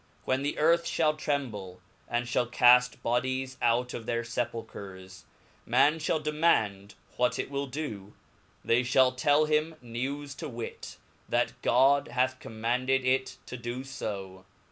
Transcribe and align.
When 0.25 0.41
the 0.41 0.57
earth 0.57 0.85
fliali 0.85 1.19
tremble, 1.19 1.79
and 2.09 2.25
fhall 2.25 2.51
caft 2.51 3.03
bodies 3.03 3.55
out 3.61 3.93
of 3.93 4.07
their 4.07 4.23
fepul 4.23 4.67
chers, 4.73 5.25
man 5.63 5.99
(hall 5.99 6.19
demand 6.19 6.95
what 7.17 7.37
it 7.37 7.51
will 7.51 7.67
do; 7.67 8.13
they 8.65 8.81
fhall 8.81 9.15
tell 9.15 9.45
him 9.45 9.75
news, 9.79 10.33
to 10.41 10.49
wit, 10.49 10.97
that 11.29 11.53
God 11.61 12.07
hath 12.07 12.39
commanded 12.39 13.05
it 13.05 13.37
to 13.45 13.55
do 13.55 13.83
fo. 13.83 14.43